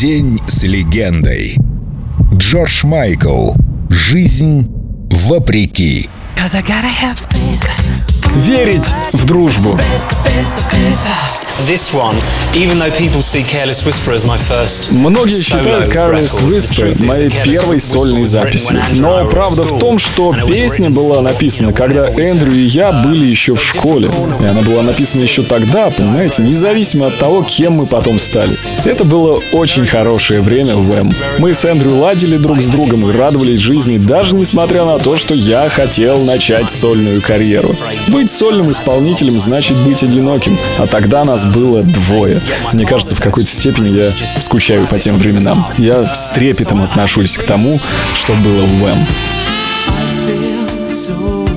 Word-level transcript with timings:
День 0.00 0.38
с 0.46 0.62
легендой. 0.62 1.56
Джордж 2.32 2.86
Майкл. 2.86 3.50
Жизнь 3.90 4.70
вопреки. 5.10 6.08
Верить 8.36 8.86
в 9.12 9.24
дружбу. 9.24 9.78
This 11.66 11.92
one, 11.92 12.16
even 12.54 12.78
though 12.78 12.92
people 12.92 13.20
see 13.20 13.42
Careless 13.42 13.84
Whisper 13.84 14.12
as 14.12 14.24
my 14.24 14.38
first 14.38 14.92
Многие 14.92 15.42
считают 15.42 15.88
Careless 15.88 16.40
Whisper 16.40 17.04
моей 17.04 17.30
первой 17.30 17.80
сольной 17.80 18.24
записью. 18.26 18.80
Но 18.94 19.26
правда 19.26 19.64
в 19.64 19.76
том, 19.80 19.98
что 19.98 20.32
песня 20.46 20.88
была 20.88 21.20
написана, 21.20 21.72
когда 21.72 22.08
Эндрю 22.08 22.52
и 22.52 22.60
я 22.60 22.90
did, 22.90 23.02
были 23.02 23.26
еще 23.26 23.56
в 23.56 23.58
uh, 23.58 23.60
школе. 23.60 24.08
И 24.40 24.44
она 24.44 24.62
была 24.62 24.82
написана 24.82 25.22
еще 25.22 25.42
тогда, 25.42 25.90
понимаете, 25.90 26.44
независимо 26.44 27.08
от 27.08 27.18
того, 27.18 27.42
кем 27.42 27.72
мы 27.72 27.86
потом 27.86 28.20
стали. 28.20 28.54
Это 28.84 29.02
было 29.02 29.42
очень 29.50 29.84
хорошее 29.84 30.40
время 30.42 30.76
в 30.76 30.92
Эм. 30.92 31.12
Мы 31.38 31.54
с 31.54 31.64
Эндрю 31.64 31.96
ладили 31.96 32.36
друг 32.36 32.62
с 32.62 32.66
другом 32.66 33.10
и 33.10 33.12
радовались 33.12 33.58
жизни, 33.58 33.98
даже 33.98 34.36
несмотря 34.36 34.84
на 34.84 34.98
то, 35.00 35.16
что 35.16 35.34
я 35.34 35.68
хотел 35.68 36.22
начать 36.22 36.70
сольную 36.70 37.20
карьеру. 37.20 37.74
Быть 38.18 38.32
сольным 38.32 38.68
исполнителем 38.68 39.38
значит 39.38 39.80
быть 39.84 40.02
одиноким, 40.02 40.58
а 40.76 40.88
тогда 40.88 41.24
нас 41.24 41.44
было 41.44 41.84
двое. 41.84 42.40
Мне 42.72 42.84
кажется, 42.84 43.14
в 43.14 43.20
какой-то 43.20 43.48
степени 43.48 43.90
я 43.90 44.10
скучаю 44.40 44.88
по 44.88 44.98
тем 44.98 45.18
временам. 45.18 45.64
Я 45.78 46.16
с 46.16 46.32
трепетом 46.32 46.82
отношусь 46.82 47.38
к 47.38 47.44
тому, 47.44 47.78
что 48.16 48.34
было 48.34 48.64
в 48.64 48.84
Эм. 48.84 49.06
feel 50.26 50.90
so 50.90 51.47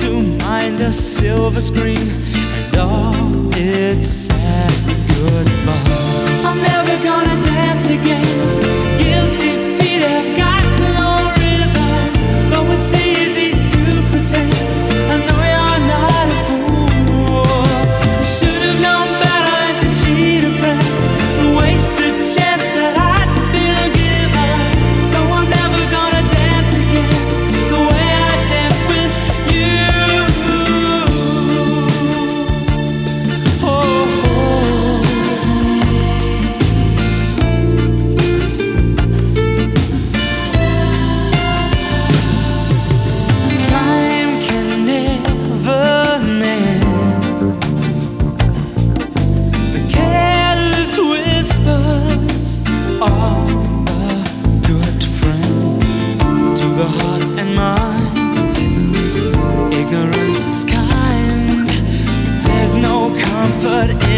to 0.00 0.22
mind 0.44 0.80
a 0.80 0.92
silver 0.92 1.60
screen 1.60 1.96
and 1.96 2.76
all 2.76 3.50
its 3.54 4.08
sad 4.08 4.70
goodbye. 5.08 5.84
I'm 6.44 6.58
never 6.62 7.04
gonna 7.04 7.42
dance 7.42 7.86
again. 7.86 8.23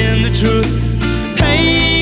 In 0.06 0.22
the 0.22 0.31
truth. 0.31 1.37
Pain 1.39 1.96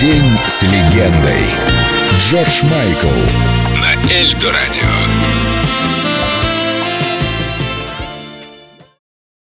День 0.00 0.38
с 0.46 0.62
легендой. 0.62 1.46
Джордж 2.20 2.62
Майкл. 2.64 3.08
На 3.80 4.12
Эльдо 4.12 4.52
радио. 4.52 5.45